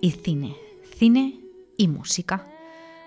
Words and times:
Y 0.00 0.12
cine, 0.12 0.56
cine 0.96 1.40
y 1.76 1.88
música. 1.88 2.46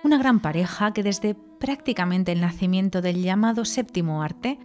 Una 0.03 0.19
gran 0.19 0.39
pareja 0.39 0.93
que 0.93 1.01
desde 1.01 1.33
prácticamente 1.33 2.31
el 2.31 2.41
nacimiento 2.41 3.01
del 3.01 3.23
llamado 3.23 3.65
séptimo 3.65 4.21
arte 4.21 4.59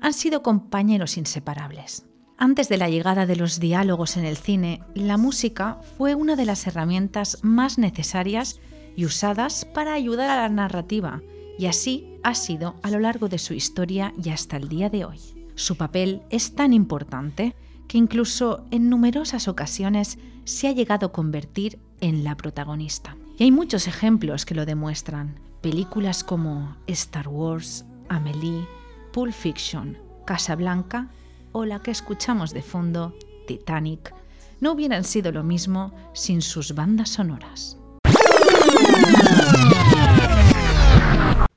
han 0.00 0.12
sido 0.12 0.44
compañeros 0.44 1.16
inseparables. 1.16 2.06
Antes 2.38 2.68
de 2.68 2.78
la 2.78 2.88
llegada 2.88 3.26
de 3.26 3.34
los 3.34 3.58
diálogos 3.58 4.16
en 4.16 4.24
el 4.24 4.36
cine, 4.36 4.82
la 4.94 5.16
música 5.16 5.80
fue 5.98 6.14
una 6.14 6.36
de 6.36 6.46
las 6.46 6.66
herramientas 6.68 7.38
más 7.42 7.78
necesarias 7.78 8.60
y 8.94 9.04
usadas 9.04 9.64
para 9.64 9.92
ayudar 9.92 10.30
a 10.30 10.42
la 10.42 10.48
narrativa, 10.48 11.20
y 11.58 11.66
así 11.66 12.14
ha 12.22 12.34
sido 12.34 12.76
a 12.82 12.90
lo 12.90 13.00
largo 13.00 13.28
de 13.28 13.38
su 13.38 13.54
historia 13.54 14.14
y 14.22 14.30
hasta 14.30 14.56
el 14.56 14.68
día 14.68 14.88
de 14.88 15.04
hoy. 15.04 15.18
Su 15.56 15.76
papel 15.76 16.22
es 16.30 16.54
tan 16.54 16.72
importante 16.72 17.56
que 17.90 17.98
incluso 17.98 18.64
en 18.70 18.88
numerosas 18.88 19.48
ocasiones 19.48 20.16
se 20.44 20.68
ha 20.68 20.72
llegado 20.72 21.06
a 21.06 21.12
convertir 21.12 21.80
en 22.00 22.22
la 22.22 22.36
protagonista. 22.36 23.16
Y 23.36 23.42
hay 23.42 23.50
muchos 23.50 23.88
ejemplos 23.88 24.46
que 24.46 24.54
lo 24.54 24.64
demuestran. 24.64 25.40
Películas 25.60 26.22
como 26.22 26.76
Star 26.86 27.26
Wars, 27.26 27.84
Amelie, 28.08 28.64
Pulp 29.12 29.32
Fiction, 29.32 29.98
Casablanca 30.24 31.10
o 31.50 31.64
la 31.64 31.82
que 31.82 31.90
escuchamos 31.90 32.54
de 32.54 32.62
fondo, 32.62 33.12
Titanic, 33.48 34.14
no 34.60 34.70
hubieran 34.70 35.02
sido 35.02 35.32
lo 35.32 35.42
mismo 35.42 35.92
sin 36.12 36.42
sus 36.42 36.76
bandas 36.76 37.08
sonoras. 37.08 37.76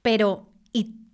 Pero, 0.02 0.48
¿y 0.48 0.53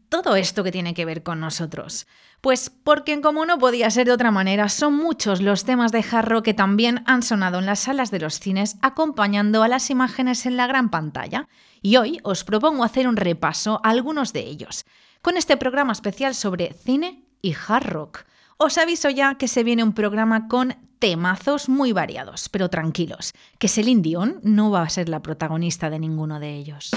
todo 0.10 0.36
esto 0.36 0.64
que 0.64 0.72
tiene 0.72 0.94
que 0.94 1.06
ver 1.06 1.24
con 1.24 1.40
nosotros? 1.40 2.08
Pues 2.42 2.70
porque 2.70 3.22
como 3.22 3.46
no 3.46 3.58
podía 3.60 3.90
ser 3.92 4.08
de 4.08 4.14
otra 4.14 4.32
manera, 4.32 4.70
son 4.70 4.96
muchos 4.96 5.42
los 5.42 5.66
temas 5.66 5.92
de 5.92 6.04
hard 6.10 6.28
rock 6.28 6.46
que 6.46 6.54
también 6.54 7.04
han 7.06 7.22
sonado 7.22 7.60
en 7.60 7.66
las 7.66 7.82
salas 7.82 8.12
de 8.12 8.20
los 8.20 8.40
cines 8.40 8.78
acompañando 8.82 9.62
a 9.62 9.68
las 9.68 9.90
imágenes 9.90 10.46
en 10.46 10.58
la 10.58 10.68
gran 10.68 10.90
pantalla. 10.90 11.48
Y 11.82 11.98
hoy 11.98 12.20
os 12.24 12.44
propongo 12.44 12.84
hacer 12.84 13.08
un 13.08 13.18
repaso 13.18 13.82
a 13.84 13.90
algunos 13.90 14.34
de 14.34 14.42
ellos, 14.42 14.86
con 15.22 15.38
este 15.38 15.58
programa 15.58 15.92
especial 15.92 16.34
sobre 16.34 16.74
cine 16.74 17.24
y 17.42 17.54
hard 17.54 17.88
rock. 17.88 18.26
Os 18.58 18.78
aviso 18.78 19.10
ya 19.10 19.36
que 19.36 19.48
se 19.48 19.64
viene 19.64 19.84
un 19.84 19.94
programa 19.94 20.48
con 20.48 20.76
temazos 21.00 21.70
muy 21.70 21.94
variados, 21.94 22.50
pero 22.50 22.70
tranquilos, 22.70 23.34
que 23.58 23.70
Celine 23.70 24.02
Dion 24.02 24.40
no 24.44 24.70
va 24.70 24.82
a 24.82 24.90
ser 24.90 25.08
la 25.08 25.22
protagonista 25.22 25.90
de 25.90 26.00
ninguno 26.00 26.40
de 26.40 26.56
ellos. 26.56 26.92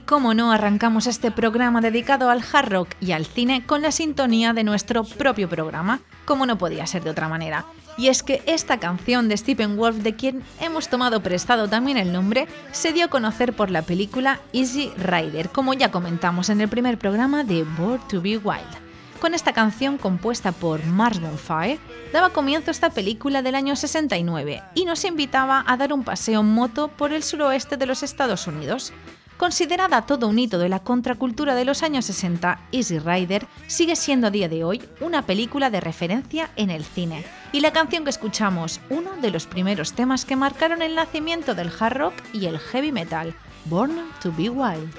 Y 0.00 0.02
como 0.02 0.32
no, 0.32 0.50
arrancamos 0.50 1.06
este 1.06 1.30
programa 1.30 1.82
dedicado 1.82 2.30
al 2.30 2.42
hard 2.50 2.70
rock 2.70 2.88
y 3.02 3.12
al 3.12 3.26
cine 3.26 3.66
con 3.66 3.82
la 3.82 3.92
sintonía 3.92 4.54
de 4.54 4.64
nuestro 4.64 5.04
propio 5.04 5.46
programa, 5.46 6.00
como 6.24 6.46
no 6.46 6.56
podía 6.56 6.86
ser 6.86 7.04
de 7.04 7.10
otra 7.10 7.28
manera. 7.28 7.66
Y 7.98 8.08
es 8.08 8.22
que 8.22 8.42
esta 8.46 8.80
canción 8.80 9.28
de 9.28 9.36
Stephen 9.36 9.76
Wolf, 9.76 9.98
de 9.98 10.16
quien 10.16 10.42
hemos 10.58 10.88
tomado 10.88 11.22
prestado 11.22 11.68
también 11.68 11.98
el 11.98 12.14
nombre, 12.14 12.48
se 12.72 12.94
dio 12.94 13.04
a 13.04 13.08
conocer 13.08 13.52
por 13.52 13.70
la 13.70 13.82
película 13.82 14.40
Easy 14.54 14.90
Rider, 14.96 15.50
como 15.50 15.74
ya 15.74 15.90
comentamos 15.90 16.48
en 16.48 16.62
el 16.62 16.68
primer 16.70 16.96
programa 16.96 17.44
de 17.44 17.64
Born 17.64 18.00
to 18.08 18.22
Be 18.22 18.38
Wild. 18.38 18.90
Con 19.20 19.34
esta 19.34 19.52
canción 19.52 19.98
compuesta 19.98 20.50
por 20.50 20.82
Mars 20.86 21.20
Bonfire, 21.20 21.78
daba 22.10 22.30
comienzo 22.30 22.70
esta 22.70 22.88
película 22.88 23.42
del 23.42 23.54
año 23.54 23.76
69 23.76 24.62
y 24.74 24.86
nos 24.86 25.04
invitaba 25.04 25.62
a 25.66 25.76
dar 25.76 25.92
un 25.92 26.04
paseo 26.04 26.40
en 26.40 26.46
moto 26.46 26.88
por 26.88 27.12
el 27.12 27.22
suroeste 27.22 27.76
de 27.76 27.84
los 27.84 28.02
Estados 28.02 28.46
Unidos. 28.46 28.94
Considerada 29.40 30.02
todo 30.02 30.28
un 30.28 30.38
hito 30.38 30.58
de 30.58 30.68
la 30.68 30.80
contracultura 30.80 31.54
de 31.54 31.64
los 31.64 31.82
años 31.82 32.04
60, 32.04 32.60
Easy 32.72 32.98
Rider 32.98 33.46
sigue 33.68 33.96
siendo 33.96 34.26
a 34.26 34.30
día 34.30 34.50
de 34.50 34.64
hoy 34.64 34.82
una 35.00 35.24
película 35.24 35.70
de 35.70 35.80
referencia 35.80 36.50
en 36.56 36.68
el 36.68 36.84
cine. 36.84 37.24
Y 37.50 37.60
la 37.60 37.72
canción 37.72 38.04
que 38.04 38.10
escuchamos, 38.10 38.82
uno 38.90 39.12
de 39.22 39.30
los 39.30 39.46
primeros 39.46 39.94
temas 39.94 40.26
que 40.26 40.36
marcaron 40.36 40.82
el 40.82 40.94
nacimiento 40.94 41.54
del 41.54 41.72
hard 41.80 41.96
rock 41.96 42.14
y 42.34 42.44
el 42.44 42.58
heavy 42.58 42.92
metal, 42.92 43.34
Born 43.64 44.10
to 44.22 44.30
Be 44.30 44.50
Wild. 44.50 44.90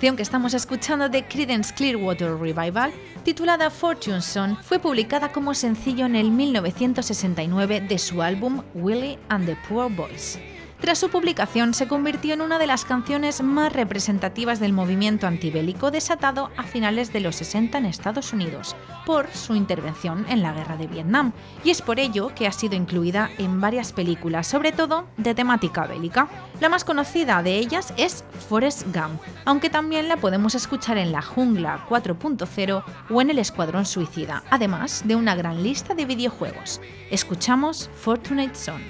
Canción 0.00 0.16
que 0.16 0.22
estamos 0.22 0.54
escuchando 0.54 1.10
de 1.10 1.26
Creedence 1.26 1.74
Clearwater 1.74 2.34
Revival, 2.34 2.90
titulada 3.22 3.68
Fortune 3.68 4.22
Song, 4.22 4.56
fue 4.62 4.78
publicada 4.78 5.30
como 5.30 5.52
sencillo 5.52 6.06
en 6.06 6.16
el 6.16 6.30
1969 6.30 7.82
de 7.82 7.98
su 7.98 8.22
álbum 8.22 8.62
Willie 8.72 9.18
and 9.28 9.44
the 9.44 9.58
Poor 9.68 9.94
Boys. 9.94 10.38
Tras 10.80 10.98
su 10.98 11.10
publicación 11.10 11.74
se 11.74 11.86
convirtió 11.86 12.32
en 12.32 12.40
una 12.40 12.58
de 12.58 12.66
las 12.66 12.86
canciones 12.86 13.42
más 13.42 13.70
representativas 13.70 14.60
del 14.60 14.72
movimiento 14.72 15.26
antibélico 15.26 15.90
desatado 15.90 16.50
a 16.56 16.62
finales 16.62 17.12
de 17.12 17.20
los 17.20 17.36
60 17.36 17.76
en 17.76 17.84
Estados 17.84 18.32
Unidos, 18.32 18.74
por 19.04 19.30
su 19.34 19.54
intervención 19.54 20.24
en 20.30 20.40
la 20.42 20.52
guerra 20.52 20.78
de 20.78 20.86
Vietnam, 20.86 21.32
y 21.64 21.70
es 21.70 21.82
por 21.82 22.00
ello 22.00 22.32
que 22.34 22.46
ha 22.46 22.52
sido 22.52 22.76
incluida 22.76 23.30
en 23.36 23.60
varias 23.60 23.92
películas, 23.92 24.46
sobre 24.46 24.72
todo 24.72 25.06
de 25.18 25.34
temática 25.34 25.86
bélica. 25.86 26.28
La 26.60 26.70
más 26.70 26.84
conocida 26.84 27.42
de 27.42 27.58
ellas 27.58 27.92
es 27.98 28.24
Forrest 28.48 28.84
Gump, 28.86 29.20
aunque 29.44 29.68
también 29.68 30.08
la 30.08 30.16
podemos 30.16 30.54
escuchar 30.54 30.96
en 30.96 31.12
La 31.12 31.20
Jungla 31.20 31.84
4.0 31.90 32.84
o 33.10 33.20
en 33.20 33.30
El 33.30 33.38
Escuadrón 33.38 33.84
Suicida, 33.84 34.42
además 34.48 35.02
de 35.04 35.14
una 35.14 35.34
gran 35.34 35.62
lista 35.62 35.94
de 35.94 36.06
videojuegos. 36.06 36.80
Escuchamos 37.10 37.90
Fortunate 37.94 38.54
Son. 38.54 38.80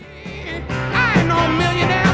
I 1.31 1.44
ain't 1.44 1.53
no 1.53 1.59
millionaire 1.59 2.10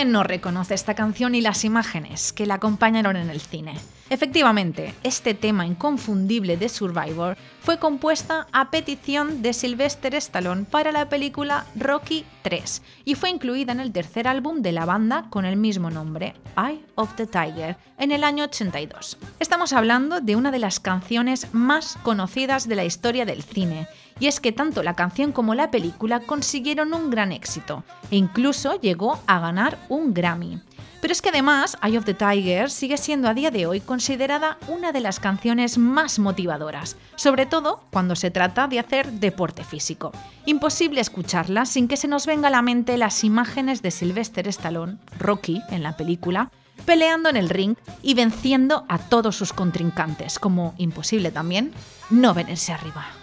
quién 0.00 0.12
no 0.12 0.22
reconoce 0.22 0.72
esta 0.72 0.94
canción 0.94 1.34
y 1.34 1.42
las 1.42 1.62
imágenes 1.62 2.32
que 2.32 2.46
la 2.46 2.54
acompañaron 2.54 3.16
en 3.16 3.28
el 3.28 3.38
cine? 3.38 3.74
Efectivamente, 4.08 4.94
este 5.02 5.34
tema 5.34 5.66
inconfundible 5.66 6.56
de 6.56 6.70
Survivor 6.70 7.36
fue 7.60 7.78
compuesta 7.78 8.46
a 8.50 8.70
petición 8.70 9.42
de 9.42 9.52
Sylvester 9.52 10.14
Stallone 10.14 10.64
para 10.64 10.90
la 10.90 11.10
película 11.10 11.66
Rocky 11.76 12.24
3 12.40 12.80
y 13.04 13.14
fue 13.14 13.28
incluida 13.28 13.72
en 13.72 13.80
el 13.80 13.92
tercer 13.92 14.26
álbum 14.26 14.62
de 14.62 14.72
la 14.72 14.86
banda 14.86 15.26
con 15.28 15.44
el 15.44 15.58
mismo 15.58 15.90
nombre, 15.90 16.32
Eye 16.56 16.82
of 16.94 17.14
the 17.16 17.26
Tiger, 17.26 17.76
en 17.98 18.10
el 18.10 18.24
año 18.24 18.44
82. 18.44 19.18
Estamos 19.38 19.74
hablando 19.74 20.22
de 20.22 20.34
una 20.34 20.50
de 20.50 20.60
las 20.60 20.80
canciones 20.80 21.52
más 21.52 21.98
conocidas 22.02 22.66
de 22.66 22.76
la 22.76 22.86
historia 22.86 23.26
del 23.26 23.42
cine 23.42 23.86
y 24.20 24.26
es 24.26 24.38
que 24.38 24.52
tanto 24.52 24.82
la 24.84 24.94
canción 24.94 25.32
como 25.32 25.54
la 25.54 25.70
película 25.70 26.20
consiguieron 26.20 26.94
un 26.94 27.10
gran 27.10 27.32
éxito 27.32 27.82
e 28.10 28.16
incluso 28.16 28.78
llegó 28.80 29.18
a 29.26 29.40
ganar 29.40 29.78
un 29.88 30.14
Grammy. 30.14 30.60
Pero 31.00 31.12
es 31.12 31.22
que 31.22 31.30
además 31.30 31.78
Eye 31.82 31.96
of 31.96 32.04
the 32.04 32.12
Tiger 32.12 32.70
sigue 32.70 32.98
siendo 32.98 33.28
a 33.28 33.34
día 33.34 33.50
de 33.50 33.66
hoy 33.66 33.80
considerada 33.80 34.58
una 34.68 34.92
de 34.92 35.00
las 35.00 35.18
canciones 35.18 35.78
más 35.78 36.18
motivadoras, 36.18 36.96
sobre 37.16 37.46
todo 37.46 37.82
cuando 37.90 38.14
se 38.14 38.30
trata 38.30 38.68
de 38.68 38.78
hacer 38.78 39.10
deporte 39.12 39.64
físico. 39.64 40.12
Imposible 40.44 41.00
escucharla 41.00 41.64
sin 41.64 41.88
que 41.88 41.96
se 41.96 42.08
nos 42.08 42.26
venga 42.26 42.48
a 42.48 42.50
la 42.50 42.60
mente 42.62 42.98
las 42.98 43.24
imágenes 43.24 43.80
de 43.80 43.90
Sylvester 43.90 44.46
Stallone, 44.48 44.98
Rocky 45.18 45.62
en 45.70 45.82
la 45.82 45.96
película, 45.96 46.50
peleando 46.84 47.30
en 47.30 47.36
el 47.36 47.48
ring 47.48 47.76
y 48.02 48.12
venciendo 48.12 48.84
a 48.88 48.98
todos 48.98 49.36
sus 49.36 49.54
contrincantes, 49.54 50.38
como 50.38 50.74
imposible 50.76 51.30
también 51.30 51.72
no 52.10 52.34
venirse 52.34 52.72
arriba. 52.72 53.19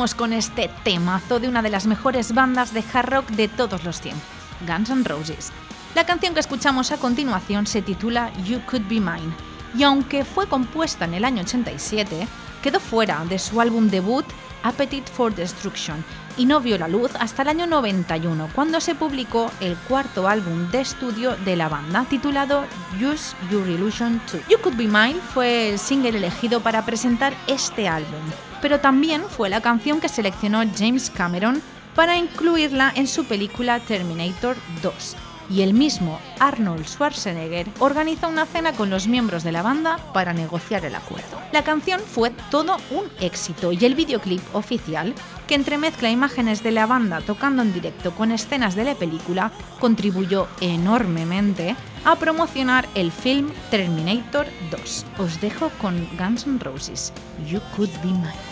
Con 0.00 0.32
este 0.32 0.70
temazo 0.82 1.40
de 1.40 1.48
una 1.48 1.60
de 1.60 1.68
las 1.68 1.86
mejores 1.86 2.32
bandas 2.32 2.72
de 2.72 2.82
hard 2.90 3.10
rock 3.10 3.28
de 3.32 3.48
todos 3.48 3.84
los 3.84 4.00
tiempos, 4.00 4.24
Guns 4.66 4.88
N' 4.88 5.04
Roses. 5.04 5.52
La 5.94 6.06
canción 6.06 6.32
que 6.32 6.40
escuchamos 6.40 6.90
a 6.90 6.96
continuación 6.96 7.66
se 7.66 7.82
titula 7.82 8.32
You 8.44 8.62
Could 8.64 8.88
Be 8.88 8.98
Mine, 8.98 9.34
y 9.76 9.82
aunque 9.82 10.24
fue 10.24 10.48
compuesta 10.48 11.04
en 11.04 11.12
el 11.12 11.24
año 11.26 11.42
87, 11.42 12.26
quedó 12.62 12.80
fuera 12.80 13.22
de 13.26 13.38
su 13.38 13.60
álbum 13.60 13.88
debut 13.88 14.24
Appetite 14.62 15.10
for 15.12 15.34
Destruction 15.34 16.02
y 16.38 16.46
no 16.46 16.60
vio 16.60 16.78
la 16.78 16.88
luz 16.88 17.10
hasta 17.20 17.42
el 17.42 17.48
año 17.48 17.66
91, 17.66 18.48
cuando 18.54 18.80
se 18.80 18.94
publicó 18.94 19.50
el 19.60 19.76
cuarto 19.76 20.28
álbum 20.28 20.70
de 20.70 20.80
estudio 20.80 21.36
de 21.44 21.56
la 21.56 21.68
banda, 21.68 22.06
titulado 22.08 22.64
Use 22.96 23.36
Your 23.50 23.68
Illusion 23.68 24.22
2. 24.32 24.48
You 24.48 24.58
Could 24.62 24.76
Be 24.76 24.84
Mine 24.84 25.20
fue 25.34 25.72
el 25.72 25.78
single 25.78 26.16
elegido 26.16 26.60
para 26.60 26.86
presentar 26.86 27.34
este 27.46 27.86
álbum, 27.86 28.22
pero 28.60 28.80
también 28.80 29.22
fue 29.28 29.48
la 29.48 29.60
canción 29.60 30.00
que 30.00 30.08
seleccionó 30.08 30.62
James 30.76 31.10
Cameron 31.10 31.62
para 31.94 32.16
incluirla 32.16 32.92
en 32.94 33.06
su 33.06 33.24
película 33.24 33.80
Terminator 33.80 34.56
2 34.82 35.16
y 35.50 35.62
el 35.62 35.74
mismo 35.74 36.20
Arnold 36.38 36.86
Schwarzenegger 36.86 37.66
organiza 37.80 38.28
una 38.28 38.46
cena 38.46 38.72
con 38.72 38.88
los 38.88 39.08
miembros 39.08 39.42
de 39.42 39.52
la 39.52 39.62
banda 39.62 39.98
para 40.14 40.32
negociar 40.32 40.84
el 40.84 40.94
acuerdo. 40.94 41.40
La 41.52 41.64
canción 41.64 42.00
fue 42.00 42.30
todo 42.50 42.76
un 42.90 43.04
éxito 43.20 43.72
y 43.72 43.84
el 43.84 43.96
videoclip 43.96 44.40
oficial, 44.54 45.14
que 45.48 45.56
entremezcla 45.56 46.10
imágenes 46.10 46.62
de 46.62 46.70
la 46.70 46.86
banda 46.86 47.20
tocando 47.20 47.62
en 47.62 47.72
directo 47.72 48.12
con 48.12 48.30
escenas 48.30 48.76
de 48.76 48.84
la 48.84 48.94
película, 48.94 49.50
contribuyó 49.80 50.46
enormemente 50.60 51.74
a 52.04 52.16
promocionar 52.16 52.88
el 52.94 53.10
film 53.10 53.50
Terminator 53.70 54.46
2. 54.70 55.06
Os 55.18 55.40
dejo 55.40 55.70
con 55.80 56.08
Guns 56.16 56.46
N' 56.46 56.60
Roses, 56.60 57.12
You 57.46 57.60
Could 57.76 57.90
Be 58.02 58.12
Mine. 58.12 58.49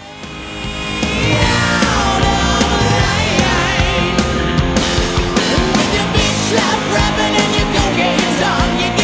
Slap 6.49 6.81
rapping 6.95 7.35
and 7.43 7.55
your 7.57 7.69
cocaine's 7.76 8.40
on. 8.40 8.69
You 8.81 8.98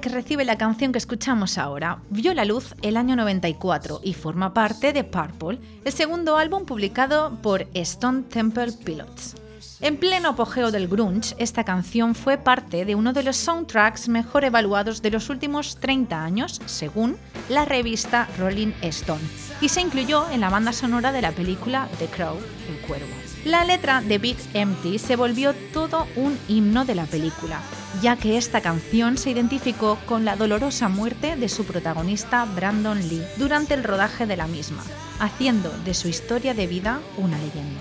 que 0.00 0.08
recibe 0.08 0.44
la 0.44 0.58
canción 0.58 0.92
que 0.92 0.98
escuchamos 0.98 1.58
ahora, 1.58 2.02
vio 2.10 2.34
la 2.34 2.44
luz 2.44 2.74
el 2.82 2.96
año 2.96 3.16
94 3.16 4.00
y 4.02 4.14
forma 4.14 4.54
parte 4.54 4.92
de 4.92 5.04
Purple, 5.04 5.58
el 5.84 5.92
segundo 5.92 6.36
álbum 6.36 6.64
publicado 6.64 7.38
por 7.42 7.66
Stone 7.74 8.24
Temple 8.24 8.72
Pilots. 8.84 9.34
En 9.80 9.96
pleno 9.96 10.30
apogeo 10.30 10.70
del 10.70 10.88
grunge, 10.88 11.34
esta 11.38 11.64
canción 11.64 12.14
fue 12.14 12.36
parte 12.36 12.84
de 12.84 12.94
uno 12.94 13.12
de 13.12 13.22
los 13.22 13.36
soundtracks 13.36 14.08
mejor 14.08 14.44
evaluados 14.44 15.02
de 15.02 15.10
los 15.10 15.30
últimos 15.30 15.76
30 15.76 16.24
años, 16.24 16.60
según 16.66 17.16
la 17.48 17.64
revista 17.64 18.28
Rolling 18.38 18.72
Stone, 18.82 19.22
y 19.60 19.68
se 19.68 19.80
incluyó 19.80 20.28
en 20.30 20.40
la 20.40 20.50
banda 20.50 20.72
sonora 20.72 21.12
de 21.12 21.22
la 21.22 21.32
película 21.32 21.88
The 21.98 22.06
Crow, 22.06 22.36
El 22.68 22.86
Cuervo. 22.86 23.27
La 23.44 23.64
letra 23.64 24.00
de 24.00 24.18
Big 24.18 24.36
Empty 24.52 24.98
se 24.98 25.16
volvió 25.16 25.54
todo 25.72 26.06
un 26.16 26.38
himno 26.48 26.84
de 26.84 26.94
la 26.94 27.06
película, 27.06 27.60
ya 28.02 28.16
que 28.16 28.36
esta 28.36 28.60
canción 28.60 29.16
se 29.16 29.30
identificó 29.30 29.98
con 30.06 30.24
la 30.24 30.36
dolorosa 30.36 30.88
muerte 30.88 31.36
de 31.36 31.48
su 31.48 31.64
protagonista 31.64 32.44
Brandon 32.44 32.98
Lee 33.08 33.22
durante 33.36 33.74
el 33.74 33.84
rodaje 33.84 34.26
de 34.26 34.36
la 34.36 34.46
misma, 34.46 34.82
haciendo 35.20 35.70
de 35.84 35.94
su 35.94 36.08
historia 36.08 36.52
de 36.52 36.66
vida 36.66 37.00
una 37.16 37.38
leyenda. 37.38 37.80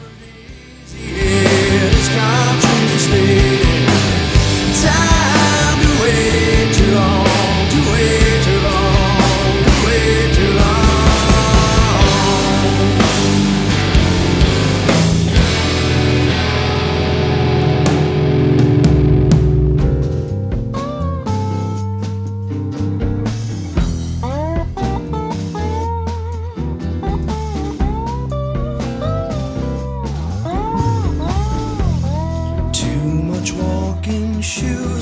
Shoes 34.48 34.97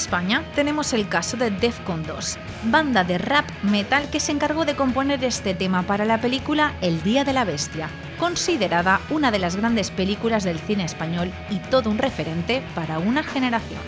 España 0.00 0.42
tenemos 0.54 0.94
el 0.94 1.08
caso 1.08 1.36
de 1.36 1.50
Defcon 1.50 2.02
2, 2.04 2.38
banda 2.64 3.04
de 3.04 3.18
rap 3.18 3.44
metal 3.62 4.08
que 4.08 4.18
se 4.18 4.32
encargó 4.32 4.64
de 4.64 4.74
componer 4.74 5.22
este 5.24 5.52
tema 5.52 5.82
para 5.82 6.06
la 6.06 6.22
película 6.22 6.72
El 6.80 7.02
Día 7.02 7.22
de 7.22 7.34
la 7.34 7.44
Bestia, 7.44 7.90
considerada 8.18 9.02
una 9.10 9.30
de 9.30 9.38
las 9.38 9.56
grandes 9.56 9.90
películas 9.90 10.42
del 10.42 10.58
cine 10.58 10.84
español 10.84 11.30
y 11.50 11.58
todo 11.58 11.90
un 11.90 11.98
referente 11.98 12.62
para 12.74 12.98
una 12.98 13.22
generación. 13.22 13.82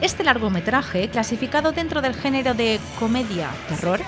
Este 0.00 0.24
largometraje, 0.24 1.10
clasificado 1.10 1.72
dentro 1.72 2.00
del 2.00 2.14
género 2.14 2.54
de 2.54 2.80
comedia-terror, 2.98 4.00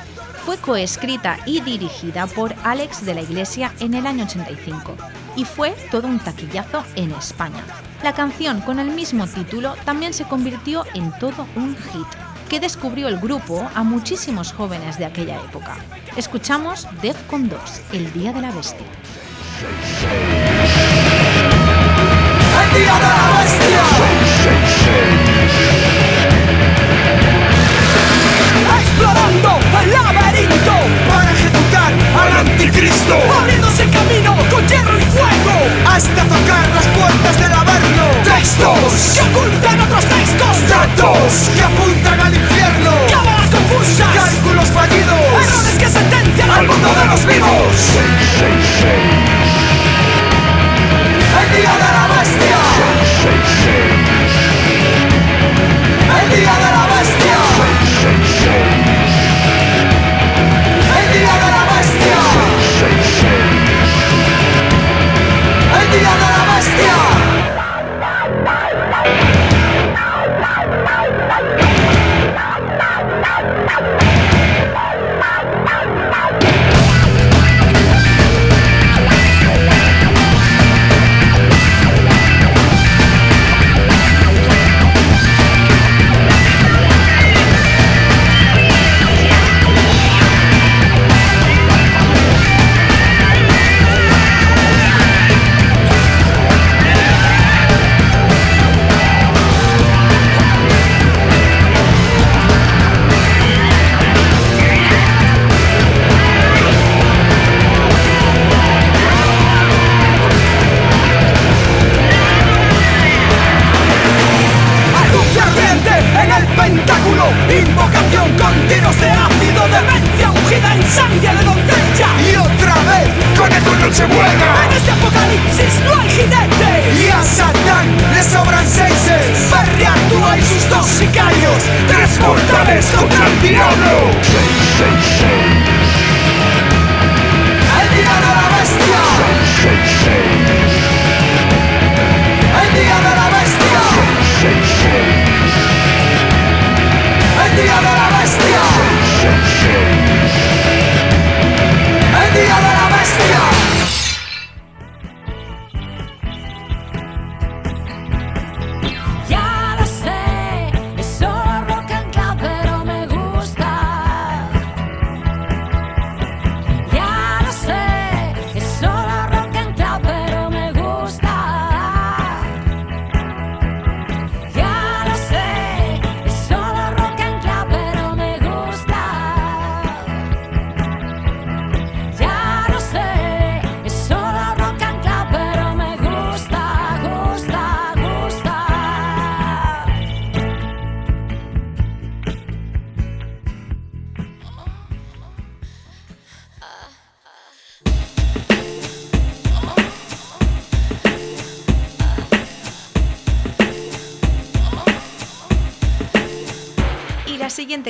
fue 0.46 0.56
coescrita 0.56 1.36
y 1.44 1.60
dirigida 1.60 2.26
por 2.28 2.54
Alex 2.64 3.04
de 3.04 3.12
la 3.12 3.20
Iglesia 3.20 3.74
en 3.78 3.92
el 3.92 4.06
año 4.06 4.24
85 4.24 4.96
y 5.36 5.44
fue 5.44 5.74
todo 5.90 6.08
un 6.08 6.18
taquillazo 6.18 6.82
en 6.96 7.12
España. 7.12 7.62
La 8.02 8.12
canción 8.12 8.60
con 8.62 8.80
el 8.80 8.88
mismo 8.90 9.28
título 9.28 9.76
también 9.84 10.12
se 10.12 10.24
convirtió 10.24 10.84
en 10.94 11.12
todo 11.20 11.46
un 11.54 11.76
hit 11.76 12.06
que 12.48 12.58
descubrió 12.58 13.06
el 13.06 13.20
grupo 13.20 13.70
a 13.76 13.84
muchísimos 13.84 14.52
jóvenes 14.52 14.98
de 14.98 15.04
aquella 15.04 15.36
época. 15.36 15.76
Escuchamos 16.16 16.88
Defcon 17.00 17.48
2, 17.48 17.60
El 17.92 18.12
Día 18.12 18.32
de 18.32 18.42
la 18.42 18.50
Bestia. 18.50 18.86
El 22.60 22.80
día 22.80 22.94
de 22.94 23.00
la 23.00 23.40
bestia. 23.40 23.82
Explorando 28.80 29.60
el 29.80 29.92
laberinto 29.92 30.71
Cristo, 32.72 33.16
abriéndose 33.40 33.84
camino 33.90 34.34
con 34.50 34.66
hierro 34.66 34.98
y 34.98 35.02
fuego, 35.02 35.54
hasta 35.86 36.24
tocar 36.24 36.68
las 36.74 36.86
puertas 36.88 37.38
del 37.38 37.52
averno. 37.52 38.10
Textos 38.24 39.12
que 39.14 39.20
ocultan 39.20 39.80
otros 39.80 40.04
textos, 40.06 40.68
datos 40.68 41.50
que 41.54 41.62
apuntan 41.62 42.20
al 42.20 42.34
infierno, 42.34 42.92
cámaras 43.10 43.50
confusas, 43.50 44.08
cálculos 44.14 44.70
fallidos, 44.70 45.20
errores 45.44 45.78
que 45.78 45.88
sentencian 45.88 46.50
al 46.50 46.66
mundo 46.66 46.88
de 46.94 47.04
los 47.06 47.26
vivos. 47.26 47.76
666 47.76 48.92
El 51.42 51.48
día 51.56 51.72
de 51.72 51.90
la 51.92 52.06
bestia. 52.16 52.58
666 53.20 53.82
El 56.22 56.28
día 56.40 56.54
de 56.56 56.70
la 56.72 56.84
bestia. 56.88 57.36
Now! 69.04 69.41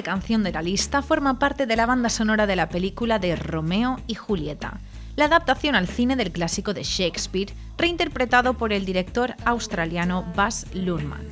Canción 0.02 0.42
de 0.42 0.52
la 0.52 0.62
lista 0.62 1.02
forma 1.02 1.38
parte 1.38 1.66
de 1.66 1.76
la 1.76 1.86
banda 1.86 2.10
sonora 2.10 2.46
de 2.46 2.56
la 2.56 2.68
película 2.68 3.18
de 3.18 3.36
Romeo 3.36 4.00
y 4.06 4.14
Julieta, 4.14 4.80
la 5.16 5.26
adaptación 5.26 5.74
al 5.74 5.88
cine 5.88 6.16
del 6.16 6.32
clásico 6.32 6.74
de 6.74 6.82
Shakespeare, 6.82 7.54
reinterpretado 7.78 8.54
por 8.54 8.72
el 8.72 8.84
director 8.84 9.34
australiano 9.44 10.24
Baz 10.34 10.66
Luhrmann. 10.74 11.26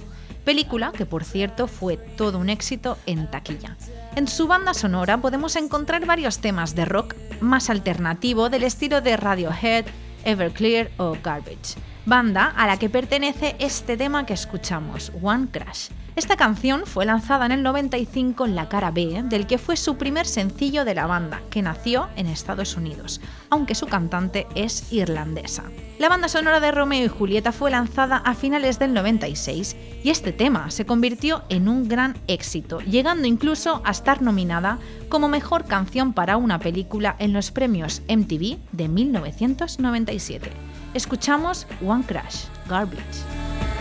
Película 0.45 0.93
que, 0.93 1.07
por 1.07 1.25
cierto, 1.25 1.67
fue 1.67 1.97
todo 1.97 2.39
un 2.39 2.49
éxito 2.49 2.97
en 3.07 3.31
taquilla. 3.31 3.77
En 4.17 4.27
su 4.27 4.47
banda 4.47 4.75
sonora 4.75 5.19
podemos 5.19 5.57
encontrar 5.57 6.07
varios 6.07 6.39
temas 6.39 6.75
de 6.75 6.85
rock 6.85 7.15
más 7.41 7.71
alternativo 7.71 8.49
del 8.49 8.65
estilo 8.65 9.01
de 9.01 9.17
Radiohead, 9.17 9.85
Everclear 10.25 10.91
o 10.97 11.17
Garbage, 11.23 11.79
banda 12.07 12.47
a 12.57 12.67
la 12.67 12.79
que 12.79 12.91
pertenece 12.91 13.57
este 13.59 13.97
tema 13.97 14.27
que 14.27 14.35
escuchamos, 14.35 15.13
One 15.23 15.49
Crash. 15.51 15.89
Esta 16.17 16.37
canción 16.37 16.87
fue 16.87 17.07
lanzada 17.07 17.47
en 17.47 17.53
el 17.53 17.63
95 17.63 18.45
en 18.45 18.57
la 18.57 18.69
cara 18.69 18.91
B 18.91 19.23
del 19.25 19.47
que 19.47 19.59
fue 19.59 19.77
su 19.77 19.97
primer 19.97 20.27
sencillo 20.27 20.85
de 20.85 20.95
la 20.95 21.07
banda, 21.07 21.41
que 21.51 21.63
nació 21.63 22.09
en 22.17 22.27
Estados 22.27 22.77
Unidos, 22.77 23.21
aunque 23.49 23.77
su 23.77 23.87
cantante 23.87 24.47
es 24.57 24.93
irlandesa. 24.93 25.65
La 25.99 26.09
banda 26.09 26.29
sonora 26.29 26.59
de 26.59 26.73
Romeo 26.73 27.05
y 27.05 27.09
Julieta 27.09 27.53
fue 27.53 27.71
lanzada 27.71 28.17
a 28.17 28.35
finales 28.35 28.79
del 28.79 28.93
96 28.93 29.77
y 30.03 30.11
este 30.11 30.33
tema 30.33 30.71
se 30.71 30.85
convirtió 30.85 31.45
en 31.49 31.69
un 31.69 31.89
gran 31.89 32.17
éxito, 32.27 32.81
llegando 32.81 33.29
incluso 33.29 33.81
a 33.85 33.93
estar 33.93 34.21
nominada 34.21 34.79
como 35.09 35.29
mejor 35.29 35.65
canción 35.65 36.13
para 36.13 36.37
una 36.37 36.59
película 36.59 37.15
en 37.19 37.33
los 37.33 37.51
premios 37.53 38.03
MTV 38.09 38.59
de 38.73 38.89
1997. 38.89 40.51
Escuchamos 40.93 41.69
One 41.87 42.05
Crash, 42.05 42.47
Garbage. 42.69 43.80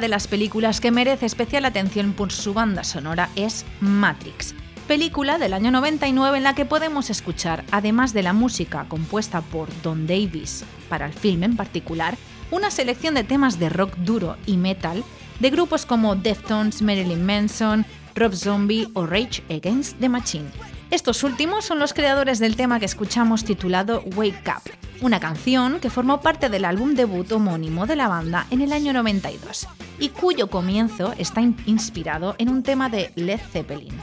Otra 0.00 0.06
de 0.06 0.08
las 0.08 0.28
películas 0.28 0.80
que 0.80 0.90
merece 0.90 1.26
especial 1.26 1.66
atención 1.66 2.14
por 2.14 2.32
su 2.32 2.54
banda 2.54 2.84
sonora 2.84 3.28
es 3.36 3.66
Matrix, 3.80 4.54
película 4.88 5.36
del 5.36 5.52
año 5.52 5.70
99 5.70 6.38
en 6.38 6.44
la 6.44 6.54
que 6.54 6.64
podemos 6.64 7.10
escuchar, 7.10 7.64
además 7.70 8.14
de 8.14 8.22
la 8.22 8.32
música 8.32 8.86
compuesta 8.88 9.42
por 9.42 9.68
Don 9.82 10.06
Davis 10.06 10.64
para 10.88 11.04
el 11.04 11.12
film 11.12 11.42
en 11.42 11.54
particular, 11.54 12.16
una 12.50 12.70
selección 12.70 13.12
de 13.14 13.24
temas 13.24 13.58
de 13.58 13.68
rock 13.68 13.94
duro 13.98 14.38
y 14.46 14.56
metal 14.56 15.04
de 15.38 15.50
grupos 15.50 15.84
como 15.84 16.16
Deftones, 16.16 16.80
Marilyn 16.80 17.26
Manson, 17.26 17.84
Rob 18.14 18.32
Zombie 18.34 18.88
o 18.94 19.04
Rage 19.04 19.42
Against 19.50 20.00
the 20.00 20.08
Machine. 20.08 20.48
Estos 20.90 21.22
últimos 21.22 21.64
son 21.64 21.78
los 21.78 21.94
creadores 21.94 22.40
del 22.40 22.56
tema 22.56 22.80
que 22.80 22.84
escuchamos 22.84 23.44
titulado 23.44 24.02
Wake 24.16 24.42
Up, 24.48 24.72
una 25.00 25.20
canción 25.20 25.78
que 25.78 25.88
formó 25.88 26.20
parte 26.20 26.48
del 26.48 26.64
álbum 26.64 26.94
debut 26.94 27.30
homónimo 27.30 27.86
de 27.86 27.94
la 27.94 28.08
banda 28.08 28.48
en 28.50 28.60
el 28.60 28.72
año 28.72 28.92
92 28.92 29.68
y 30.00 30.08
cuyo 30.08 30.48
comienzo 30.48 31.14
está 31.16 31.42
inspirado 31.42 32.34
en 32.38 32.48
un 32.48 32.64
tema 32.64 32.88
de 32.88 33.12
Led 33.14 33.38
Zeppelin. 33.52 33.96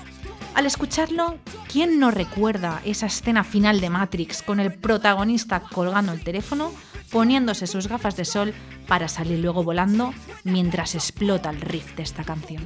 Al 0.56 0.66
escucharlo, 0.66 1.38
¿quién 1.70 2.00
no 2.00 2.10
recuerda 2.10 2.82
esa 2.86 3.08
escena 3.08 3.44
final 3.44 3.82
de 3.82 3.90
Matrix 3.90 4.42
con 4.42 4.62
el 4.62 4.74
protagonista 4.74 5.60
colgando 5.60 6.14
el 6.14 6.24
teléfono, 6.24 6.72
poniéndose 7.12 7.68
sus 7.68 7.88
gafas 7.88 8.16
de 8.16 8.26
sol 8.26 8.54
para 8.88 9.08
salir 9.08 9.40
luego 9.40 9.64
volando 9.64 10.14
mientras 10.44 10.96
explota 10.96 11.50
el 11.50 11.62
riff 11.62 11.96
de 11.96 12.04
esta 12.04 12.24
canción? 12.24 12.64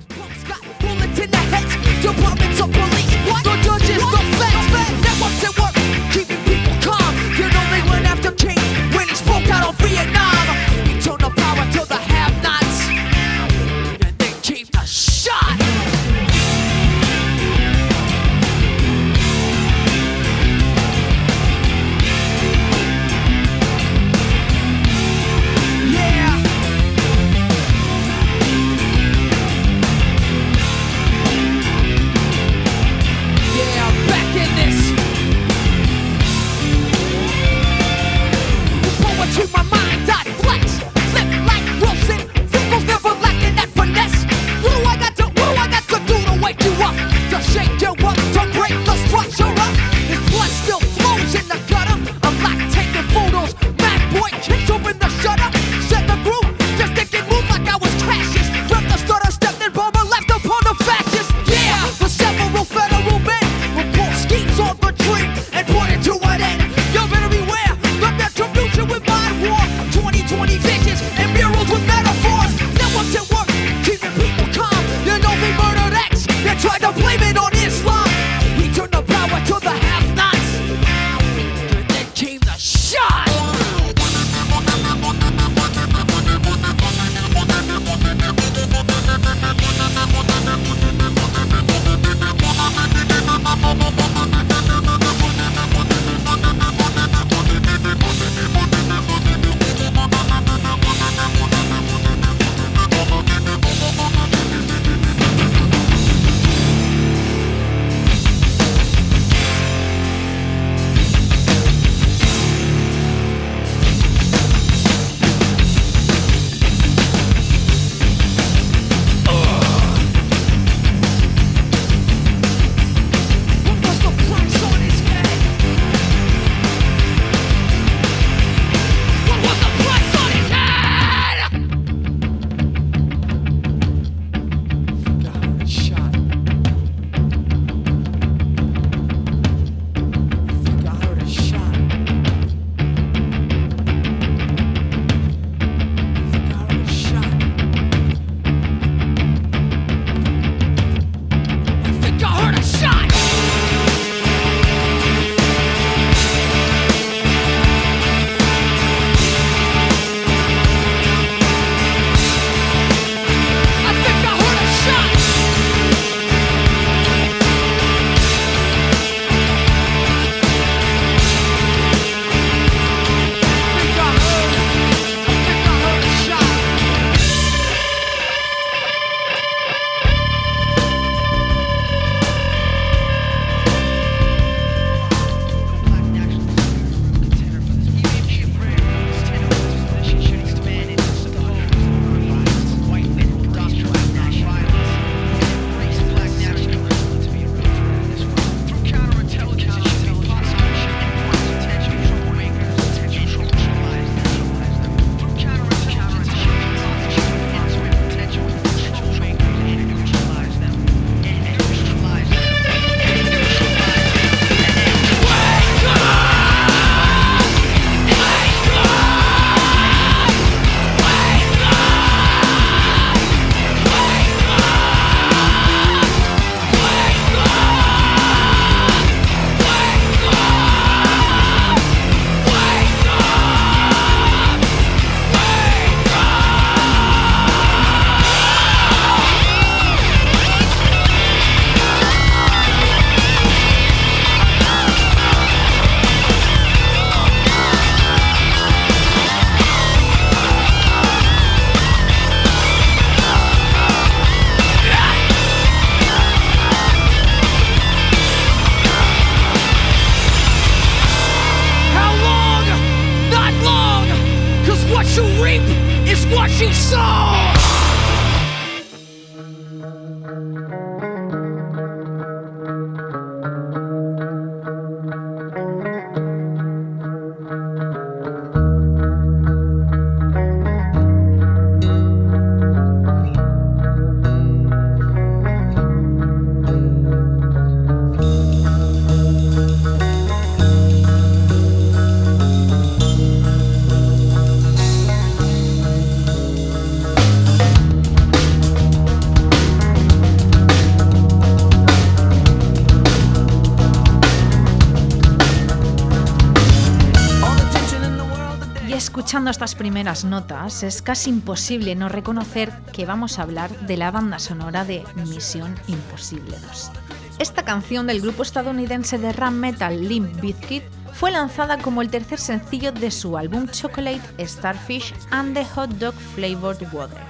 Estas 309.71 309.79
primeras 309.79 310.25
notas, 310.25 310.83
es 310.83 311.01
casi 311.01 311.29
imposible 311.29 311.95
no 311.95 312.09
reconocer 312.09 312.73
que 312.91 313.05
vamos 313.05 313.39
a 313.39 313.43
hablar 313.43 313.69
de 313.87 313.95
la 313.95 314.11
banda 314.11 314.37
sonora 314.37 314.83
de 314.83 315.01
Misión 315.15 315.75
Imposible 315.87 316.57
2. 316.59 316.91
Esta 317.39 317.63
canción 317.63 318.05
del 318.05 318.19
grupo 318.19 318.43
estadounidense 318.43 319.17
de 319.17 319.31
rap 319.31 319.53
metal 319.53 320.09
Limp 320.09 320.41
Bizkit 320.41 320.83
fue 321.13 321.31
lanzada 321.31 321.77
como 321.77 322.01
el 322.01 322.09
tercer 322.09 322.37
sencillo 322.37 322.91
de 322.91 323.11
su 323.11 323.37
álbum 323.37 323.69
Chocolate, 323.69 324.45
Starfish 324.45 325.13
and 325.29 325.53
the 325.53 325.63
Hot 325.63 325.89
Dog 325.91 326.15
Flavored 326.35 326.85
Water. 326.91 327.23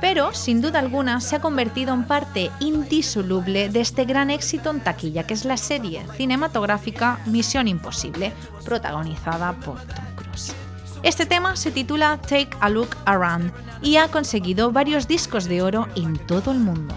Pero, 0.00 0.32
sin 0.32 0.62
duda 0.62 0.78
alguna, 0.78 1.20
se 1.20 1.36
ha 1.36 1.40
convertido 1.40 1.92
en 1.92 2.04
parte 2.04 2.50
indisoluble 2.60 3.68
de 3.68 3.80
este 3.80 4.06
gran 4.06 4.30
éxito 4.30 4.70
en 4.70 4.80
taquilla, 4.80 5.26
que 5.26 5.34
es 5.34 5.44
la 5.44 5.58
serie 5.58 6.06
cinematográfica 6.16 7.20
Misión 7.26 7.68
Imposible, 7.68 8.32
protagonizada 8.64 9.52
por 9.52 9.82
Tom. 9.82 10.07
Este 11.02 11.26
tema 11.26 11.56
se 11.56 11.70
titula 11.70 12.18
Take 12.20 12.50
a 12.60 12.68
Look 12.68 12.96
Around 13.06 13.52
y 13.82 13.96
ha 13.96 14.08
conseguido 14.08 14.72
varios 14.72 15.06
discos 15.06 15.44
de 15.44 15.62
oro 15.62 15.86
en 15.94 16.18
todo 16.18 16.50
el 16.52 16.58
mundo. 16.58 16.94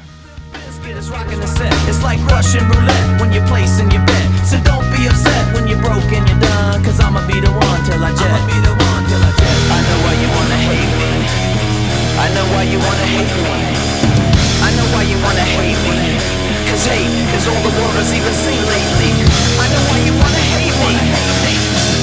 Cause 16.71 16.87
hate 16.87 17.35
is 17.35 17.47
all 17.47 17.61
the 17.67 17.73
world 17.75 17.95
has 17.99 18.13
even 18.15 18.33
seen 18.33 18.63
lately. 18.63 19.11
I 19.59 19.67
know 19.67 19.83
why 19.91 19.99
you 20.07 20.13
wanna 20.15 20.43
hate 20.55 20.71
me. 20.71 20.95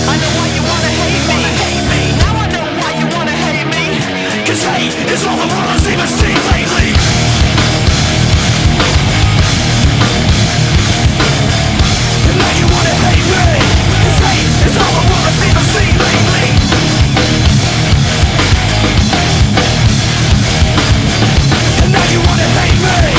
I 0.05 0.15
know 0.21 0.31
why 0.37 0.47
you 0.53 0.63
wanna 0.63 0.91
hate 0.93 1.73
me. 1.73 1.78
Cause 4.49 4.65
hate 4.65 4.97
is 5.13 5.27
all 5.27 5.37
the 5.37 5.45
world 5.45 5.69
has 5.77 5.85
even 5.93 6.07
seen 6.09 6.39
lately. 6.49 6.89
And 12.25 12.37
now 12.41 12.53
you 12.57 12.67
wanna 12.73 12.95
hate 13.05 13.29
me 13.29 13.69
hate 14.25 14.67
is 14.67 14.77
all 14.81 14.93
the 14.97 15.05
world 15.05 15.25
has 15.29 15.41
even 15.45 15.65
seen 15.69 15.95
lately 16.01 16.49
And 21.85 21.93
now 21.93 22.07
you 22.09 22.21
wanna 22.25 22.49
hate 22.57 22.81
me 22.81 23.18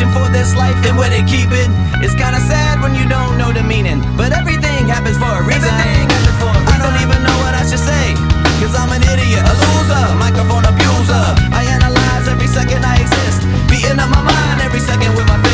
for 0.00 0.24
this 0.32 0.56
life 0.56 0.74
and 0.88 0.96
where 0.96 1.10
they 1.10 1.20
keep 1.22 1.52
it? 1.52 1.68
It's 2.00 2.16
kinda 2.16 2.40
sad 2.40 2.80
when 2.80 2.94
you 2.94 3.04
don't 3.06 3.36
know 3.36 3.52
the 3.52 3.62
meaning. 3.62 4.00
But 4.16 4.32
everything 4.32 4.88
happens 4.88 5.18
for 5.18 5.28
a 5.28 5.42
reason. 5.44 5.68
I 5.68 6.76
don't 6.80 6.96
even 7.04 7.20
know 7.22 7.36
what 7.44 7.52
I 7.52 7.62
should 7.68 7.78
say. 7.78 8.16
Cause 8.60 8.74
I'm 8.74 8.90
an 8.90 9.02
idiot, 9.04 9.44
a 9.44 9.52
loser, 9.52 10.04
microphone 10.16 10.64
abuser. 10.64 11.24
I 11.52 11.62
analyze 11.76 12.26
every 12.26 12.48
second 12.48 12.84
I 12.84 13.04
exist. 13.04 13.44
Beating 13.68 14.00
up 14.00 14.08
my 14.08 14.22
mind 14.22 14.62
every 14.62 14.80
second 14.80 15.14
with 15.14 15.26
my 15.28 15.51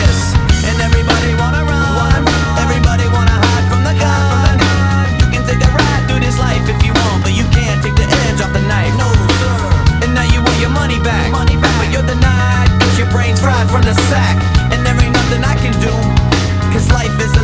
the 13.88 13.94
sack. 14.02 14.36
And 14.70 14.84
there 14.84 14.94
ain't 15.00 15.14
nothing 15.14 15.42
I 15.44 15.54
can 15.54 15.72
do. 15.80 15.94
Cause 16.72 16.90
life 16.92 17.14
is 17.24 17.37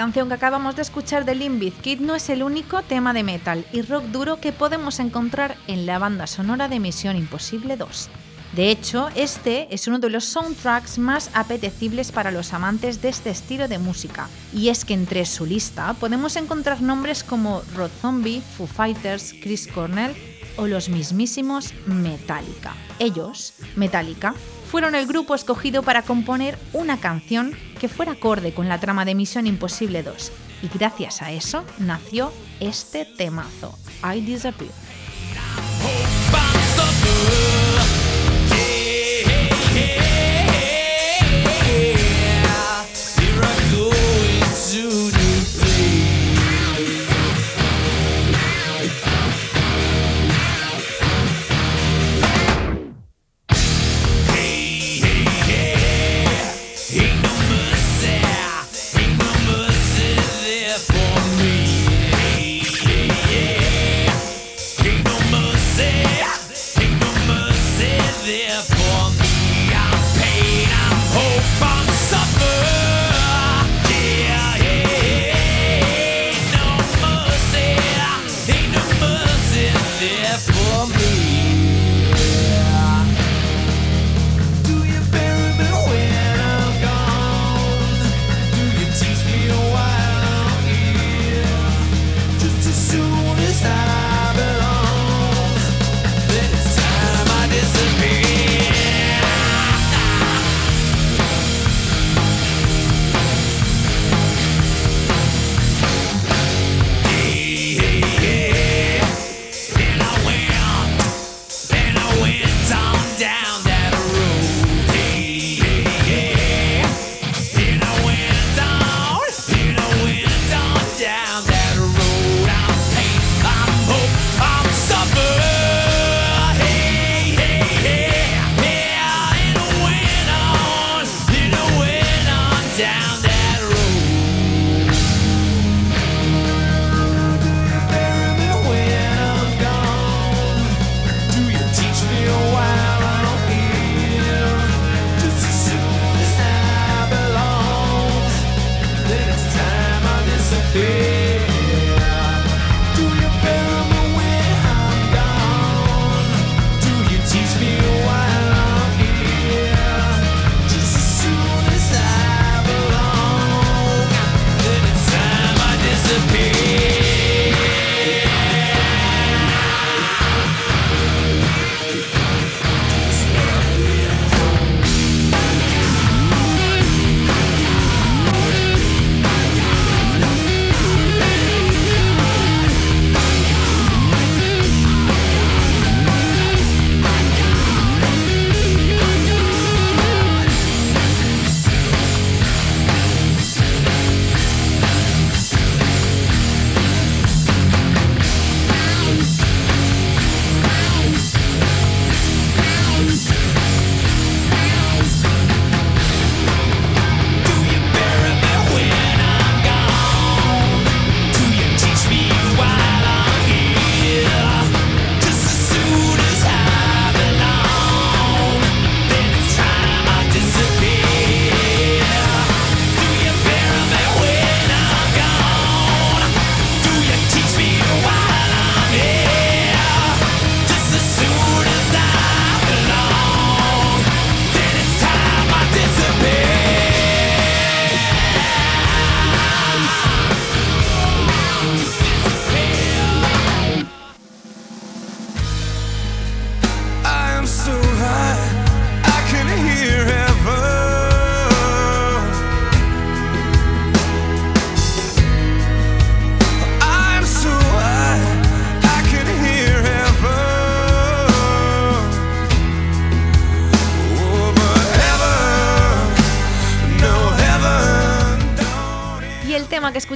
canción 0.00 0.28
que 0.28 0.34
acabamos 0.34 0.76
de 0.76 0.80
escuchar 0.80 1.26
de 1.26 1.34
Limp 1.34 1.60
Bizkit 1.60 2.00
no 2.00 2.14
es 2.14 2.30
el 2.30 2.42
único 2.42 2.80
tema 2.80 3.12
de 3.12 3.22
metal 3.22 3.66
y 3.70 3.82
rock 3.82 4.04
duro 4.04 4.40
que 4.40 4.50
podemos 4.50 4.98
encontrar 4.98 5.58
en 5.66 5.84
la 5.84 5.98
banda 5.98 6.26
sonora 6.26 6.68
de 6.68 6.80
Misión 6.80 7.16
Imposible 7.16 7.76
2. 7.76 8.08
De 8.54 8.70
hecho, 8.70 9.10
este 9.14 9.68
es 9.74 9.88
uno 9.88 9.98
de 9.98 10.08
los 10.08 10.24
soundtracks 10.24 10.96
más 10.96 11.30
apetecibles 11.34 12.12
para 12.12 12.30
los 12.30 12.54
amantes 12.54 13.02
de 13.02 13.10
este 13.10 13.28
estilo 13.28 13.68
de 13.68 13.78
música, 13.78 14.30
y 14.54 14.70
es 14.70 14.86
que 14.86 14.94
entre 14.94 15.26
su 15.26 15.44
lista 15.44 15.92
podemos 15.92 16.36
encontrar 16.36 16.80
nombres 16.80 17.22
como 17.22 17.60
Rod 17.76 17.90
Zombie, 18.00 18.40
Foo 18.40 18.66
Fighters, 18.66 19.34
Chris 19.42 19.68
Cornell 19.68 20.16
o 20.56 20.66
los 20.66 20.88
mismísimos 20.88 21.74
Metallica. 21.84 22.74
Ellos, 22.98 23.52
Metallica, 23.76 24.34
fueron 24.70 24.94
el 24.94 25.06
grupo 25.06 25.34
escogido 25.34 25.82
para 25.82 26.00
componer 26.02 26.58
una 26.72 26.98
canción 26.98 27.54
que 27.80 27.88
fuera 27.88 28.12
acorde 28.12 28.52
con 28.52 28.68
la 28.68 28.78
trama 28.78 29.04
de 29.04 29.14
Misión 29.14 29.46
Imposible 29.46 30.02
2, 30.02 30.32
y 30.62 30.78
gracias 30.78 31.22
a 31.22 31.32
eso 31.32 31.64
nació 31.78 32.30
este 32.60 33.06
temazo, 33.06 33.76
I 34.04 34.20
Disappear. 34.20 34.70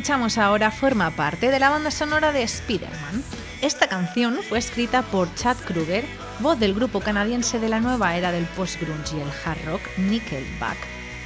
Escuchamos 0.05 0.37
ahora 0.37 0.71
forma 0.71 1.11
parte 1.13 1.51
de 1.51 1.59
la 1.59 1.71
banda 1.71 1.91
sonora 1.91 2.31
de 2.31 2.43
Spider-Man. 2.43 3.25
Esta 3.63 3.89
canción 3.89 4.37
fue 4.47 4.59
escrita 4.59 5.01
por 5.01 5.35
Chad 5.35 5.57
Kruger, 5.65 6.05
voz 6.41 6.61
del 6.61 6.75
grupo 6.75 7.01
canadiense 7.01 7.59
de 7.59 7.71
la 7.71 7.81
nueva 7.81 8.15
era 8.15 8.31
del 8.31 8.45
post-grunge 8.45 9.17
y 9.17 9.21
el 9.21 9.31
hard 9.47 9.65
rock 9.65 9.81
Nickelback, 9.97 10.77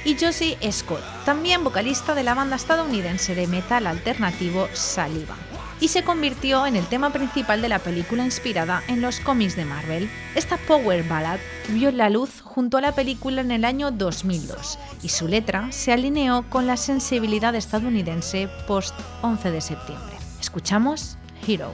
y 0.05 0.15
Josie 0.17 0.57
Scott, 0.71 1.03
también 1.25 1.65
vocalista 1.65 2.15
de 2.15 2.23
la 2.23 2.35
banda 2.35 2.55
estadounidense 2.55 3.35
de 3.35 3.47
metal 3.47 3.85
alternativo 3.85 4.69
Saliva. 4.71 5.35
Y 5.79 5.87
se 5.87 6.03
convirtió 6.03 6.65
en 6.65 6.75
el 6.75 6.85
tema 6.87 7.11
principal 7.11 7.61
de 7.61 7.69
la 7.69 7.79
película 7.79 8.23
inspirada 8.23 8.83
en 8.87 9.01
los 9.01 9.19
cómics 9.19 9.55
de 9.55 9.65
Marvel. 9.65 10.09
Esta 10.35 10.57
power 10.57 11.03
ballad 11.03 11.39
vio 11.69 11.91
la 11.91 12.09
luz 12.09 12.41
junto 12.41 12.77
a 12.77 12.81
la 12.81 12.93
película 12.93 13.41
en 13.41 13.51
el 13.51 13.65
año 13.65 13.91
2002 13.91 14.79
y 15.03 15.09
su 15.09 15.27
letra 15.27 15.71
se 15.71 15.93
alineó 15.93 16.45
con 16.49 16.67
la 16.67 16.77
sensibilidad 16.77 17.55
estadounidense 17.55 18.49
post 18.67 18.95
11 19.21 19.51
de 19.51 19.61
septiembre. 19.61 20.17
Escuchamos 20.39 21.17
Hero. 21.47 21.71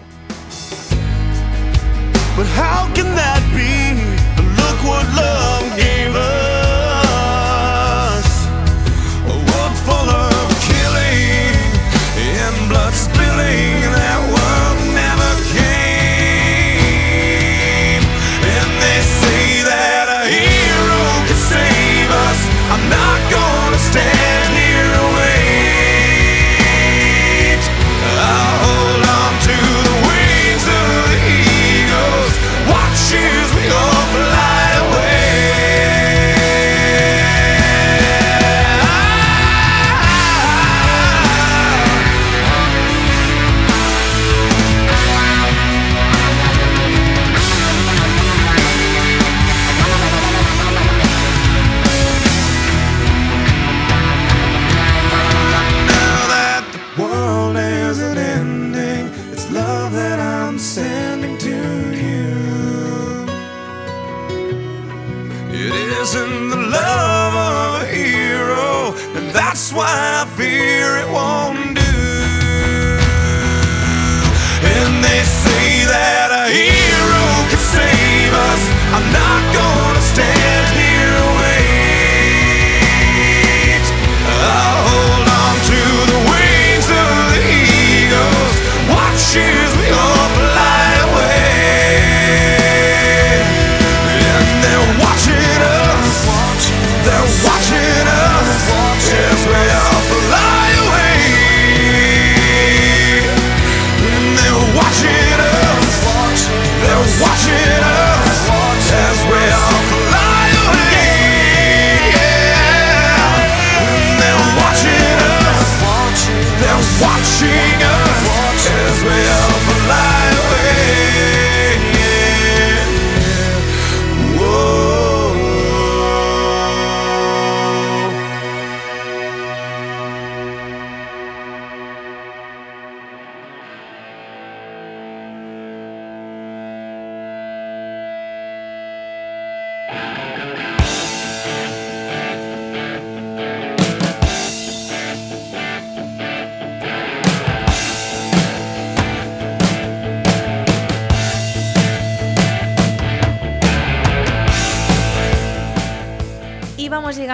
Blood 12.76 12.94
spilling. 12.94 14.25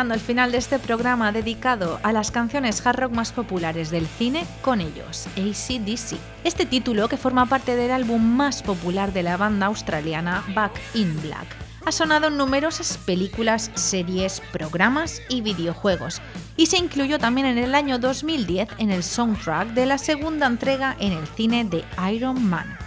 Llegando 0.02 0.16
al 0.16 0.20
final 0.20 0.52
de 0.52 0.58
este 0.58 0.80
programa 0.80 1.32
dedicado 1.32 2.00
a 2.02 2.12
las 2.12 2.32
canciones 2.32 2.84
hard 2.84 3.02
rock 3.02 3.12
más 3.12 3.32
populares 3.32 3.92
del 3.92 4.08
cine 4.08 4.48
con 4.64 4.82
ellos, 4.82 5.28
ACDC. 5.38 6.18
Este 6.44 6.66
título, 6.66 7.08
que 7.08 7.18
forma 7.18 7.46
parte 7.46 7.76
del 7.76 7.92
álbum 7.92 8.20
más 8.20 8.64
popular 8.64 9.14
de 9.14 9.22
la 9.22 9.38
banda 9.38 9.68
australiana 9.68 10.44
Back 10.56 10.72
in 10.96 11.22
Black, 11.22 11.46
ha 11.86 11.92
sonado 11.92 12.30
en 12.30 12.38
numerosas 12.38 12.98
películas, 12.98 13.70
series, 13.76 14.42
programas 14.52 15.22
y 15.30 15.42
videojuegos, 15.42 16.20
y 16.58 16.66
se 16.66 16.78
incluyó 16.78 17.20
también 17.20 17.46
en 17.46 17.60
el 17.60 17.76
año 17.76 18.00
2010 18.00 18.70
en 18.80 18.90
el 18.90 19.04
soundtrack 19.04 19.76
de 19.76 19.86
la 19.86 20.00
segunda 20.00 20.48
entrega 20.48 20.96
en 21.00 21.14
el 21.14 21.28
cine 21.28 21.64
de 21.64 21.86
Iron 22.12 22.44
Man. 22.44 22.81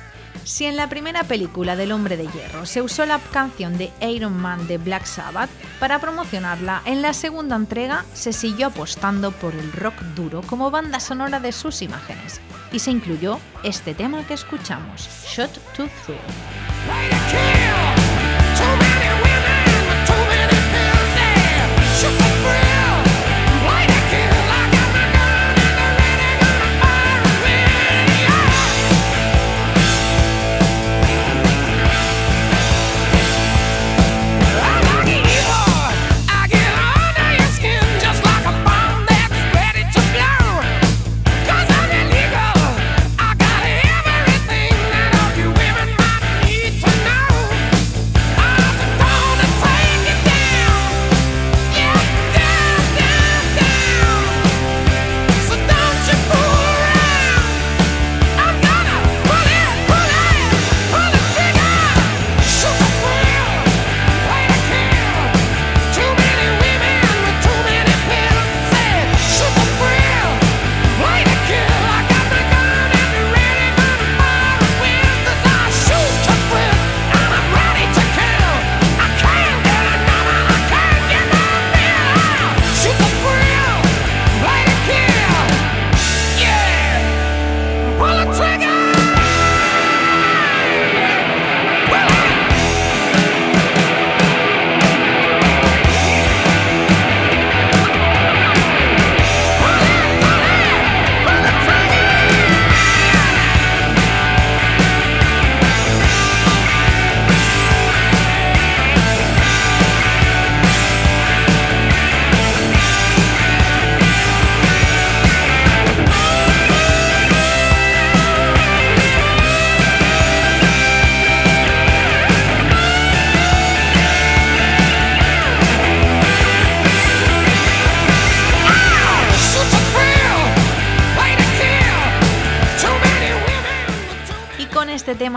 Si 0.44 0.66
en 0.66 0.76
la 0.76 0.88
primera 0.88 1.24
película 1.24 1.74
del 1.74 1.92
Hombre 1.92 2.16
de 2.16 2.26
Hierro 2.26 2.66
se 2.66 2.82
usó 2.82 3.06
la 3.06 3.18
canción 3.18 3.78
de 3.78 3.90
Iron 4.02 4.36
Man 4.36 4.66
de 4.66 4.76
Black 4.78 5.06
Sabbath 5.06 5.48
para 5.80 5.98
promocionarla, 5.98 6.82
en 6.84 7.00
la 7.00 7.14
segunda 7.14 7.56
entrega 7.56 8.04
se 8.12 8.32
siguió 8.32 8.66
apostando 8.66 9.32
por 9.32 9.54
el 9.54 9.72
rock 9.72 9.98
duro 10.14 10.42
como 10.42 10.70
banda 10.70 11.00
sonora 11.00 11.40
de 11.40 11.52
sus 11.52 11.80
imágenes 11.80 12.40
y 12.72 12.78
se 12.78 12.90
incluyó 12.90 13.38
este 13.62 13.94
tema 13.94 14.26
que 14.26 14.34
escuchamos, 14.34 15.08
Shot 15.26 15.52
to 15.74 15.88
Thrill. 16.04 16.18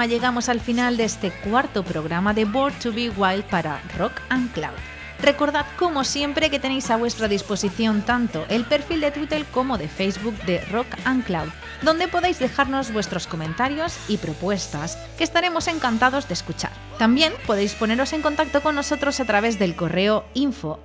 Llegamos 0.08 0.50
al 0.50 0.60
final 0.60 0.98
de 0.98 1.04
este 1.04 1.32
cuarto 1.32 1.84
programa 1.84 2.34
de 2.34 2.46
Born 2.46 2.74
to 2.80 2.92
Be 2.92 3.10
Wild 3.10 3.44
para 3.46 3.82
Rock 3.98 4.14
and 4.30 4.52
Cloud. 4.54 4.78
Recordad 5.20 5.66
como 5.78 6.04
siempre 6.04 6.50
que 6.50 6.60
tenéis 6.60 6.92
a 6.92 6.98
vuestra 6.98 7.28
disposición 7.28 8.04
tanto 8.04 8.46
el 8.50 8.66
perfil 8.66 9.02
de 9.02 9.12
Twitter 9.12 9.46
como 9.46 9.78
de 9.78 9.88
Facebook 9.88 10.36
de 10.46 10.62
Rock 10.66 10.88
and 11.06 11.26
Cloud, 11.26 11.50
donde 11.82 12.08
podéis 12.08 12.40
dejarnos 12.40 12.94
vuestros 12.94 13.26
comentarios 13.26 13.98
y 14.08 14.18
propuestas 14.18 14.98
que 15.18 15.24
estaremos 15.24 15.68
encantados 15.68 16.28
de 16.28 16.36
escuchar. 16.36 16.72
También 17.00 17.34
podéis 17.46 17.74
poneros 17.74 18.14
en 18.14 18.22
contacto 18.22 18.62
con 18.62 18.76
nosotros 18.76 19.20
a 19.20 19.26
través 19.26 19.58
del 19.60 19.76
correo 19.76 20.26
info. 20.34 20.80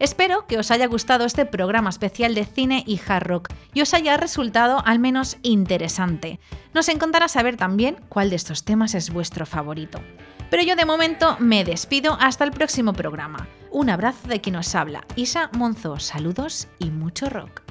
Espero 0.00 0.46
que 0.46 0.58
os 0.58 0.70
haya 0.70 0.86
gustado 0.86 1.26
este 1.26 1.44
programa 1.44 1.90
especial 1.90 2.34
de 2.34 2.46
cine 2.46 2.82
y 2.86 2.98
hard 3.06 3.26
rock 3.26 3.52
y 3.74 3.82
os 3.82 3.92
haya 3.92 4.16
resultado 4.16 4.82
al 4.86 4.98
menos 4.98 5.36
interesante. 5.42 6.40
Nos 6.72 6.88
encantará 6.88 7.28
saber 7.28 7.58
también 7.58 7.98
cuál 8.08 8.30
de 8.30 8.36
estos 8.36 8.64
temas 8.64 8.94
es 8.94 9.10
vuestro 9.10 9.44
favorito. 9.44 10.00
Pero 10.50 10.62
yo 10.62 10.74
de 10.74 10.86
momento 10.86 11.36
me 11.38 11.64
despido 11.64 12.16
hasta 12.18 12.44
el 12.44 12.50
próximo 12.50 12.94
programa. 12.94 13.46
Un 13.70 13.90
abrazo 13.90 14.26
de 14.26 14.40
quien 14.40 14.56
os 14.56 14.74
habla, 14.74 15.04
Isa 15.16 15.50
Monzo. 15.52 16.00
Saludos 16.00 16.68
y 16.78 16.90
mucho 16.90 17.28
rock. 17.28 17.69